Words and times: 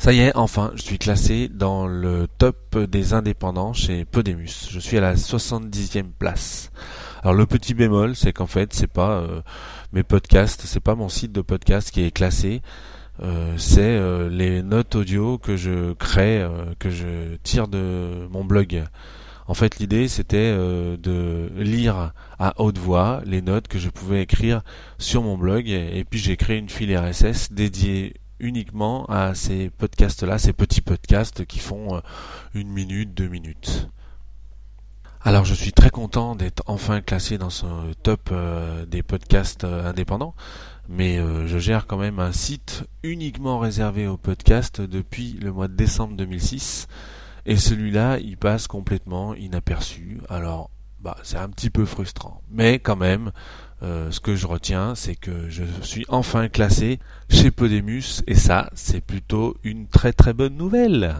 Ça 0.00 0.14
y 0.14 0.20
est, 0.20 0.34
enfin, 0.34 0.72
je 0.76 0.80
suis 0.80 0.98
classé 0.98 1.50
dans 1.50 1.86
le 1.86 2.26
top 2.38 2.78
des 2.78 3.12
indépendants 3.12 3.74
chez 3.74 4.06
Podemus. 4.06 4.70
Je 4.70 4.80
suis 4.80 4.96
à 4.96 5.02
la 5.02 5.14
70e 5.14 6.06
place. 6.18 6.70
Alors 7.22 7.34
le 7.34 7.44
petit 7.44 7.74
bémol, 7.74 8.16
c'est 8.16 8.32
qu'en 8.32 8.46
fait, 8.46 8.72
c'est 8.72 8.86
pas 8.86 9.18
euh, 9.18 9.42
mes 9.92 10.02
podcasts, 10.02 10.62
c'est 10.64 10.80
pas 10.80 10.94
mon 10.94 11.10
site 11.10 11.32
de 11.32 11.42
podcast 11.42 11.90
qui 11.90 12.02
est 12.02 12.12
classé. 12.12 12.62
Euh, 13.22 13.52
c'est 13.58 13.82
euh, 13.82 14.30
les 14.30 14.62
notes 14.62 14.94
audio 14.94 15.36
que 15.36 15.58
je 15.58 15.92
crée, 15.92 16.48
que 16.78 16.88
je 16.88 17.36
tire 17.42 17.68
de 17.68 18.26
mon 18.30 18.42
blog. 18.42 18.82
En 19.48 19.52
fait, 19.52 19.78
l'idée, 19.80 20.08
c'était 20.08 20.50
de 20.50 21.50
lire 21.58 22.14
à 22.38 22.54
haute 22.56 22.78
voix 22.78 23.20
les 23.26 23.42
notes 23.42 23.68
que 23.68 23.78
je 23.78 23.90
pouvais 23.90 24.22
écrire 24.22 24.62
sur 24.96 25.22
mon 25.22 25.36
blog, 25.36 25.68
et 25.68 26.06
puis 26.08 26.18
j'ai 26.18 26.38
créé 26.38 26.56
une 26.56 26.70
file 26.70 26.96
RSS 26.96 27.52
dédiée 27.52 28.14
uniquement 28.40 29.04
à 29.06 29.34
ces 29.34 29.70
podcasts-là, 29.70 30.38
ces 30.38 30.52
petits 30.52 30.80
podcasts 30.80 31.44
qui 31.44 31.58
font 31.58 31.96
euh, 31.96 32.00
une 32.54 32.68
minute, 32.68 33.14
deux 33.14 33.28
minutes. 33.28 33.88
Alors 35.22 35.44
je 35.44 35.54
suis 35.54 35.72
très 35.72 35.90
content 35.90 36.34
d'être 36.34 36.62
enfin 36.66 37.02
classé 37.02 37.36
dans 37.36 37.50
ce 37.50 37.66
top 38.02 38.30
euh, 38.32 38.86
des 38.86 39.02
podcasts 39.02 39.64
euh, 39.64 39.88
indépendants, 39.88 40.34
mais 40.88 41.18
je 41.46 41.58
gère 41.58 41.86
quand 41.86 41.98
même 41.98 42.18
un 42.18 42.32
site 42.32 42.84
uniquement 43.04 43.60
réservé 43.60 44.08
aux 44.08 44.16
podcasts 44.16 44.80
depuis 44.80 45.34
le 45.34 45.52
mois 45.52 45.68
de 45.68 45.74
décembre 45.74 46.16
2006, 46.16 46.88
et 47.46 47.56
celui-là 47.56 48.18
il 48.18 48.36
passe 48.36 48.66
complètement 48.66 49.34
inaperçu. 49.34 50.20
Alors 50.28 50.70
bah, 51.00 51.16
c'est 51.22 51.38
un 51.38 51.48
petit 51.48 51.70
peu 51.70 51.84
frustrant. 51.84 52.42
Mais 52.50 52.78
quand 52.78 52.96
même, 52.96 53.32
euh, 53.82 54.10
ce 54.10 54.20
que 54.20 54.36
je 54.36 54.46
retiens, 54.46 54.94
c'est 54.94 55.14
que 55.14 55.48
je 55.48 55.64
suis 55.82 56.04
enfin 56.08 56.48
classé 56.48 56.98
chez 57.28 57.50
Podemus, 57.50 58.22
et 58.26 58.34
ça, 58.34 58.70
c'est 58.74 59.00
plutôt 59.00 59.56
une 59.64 59.86
très 59.86 60.12
très 60.12 60.32
bonne 60.32 60.56
nouvelle. 60.56 61.14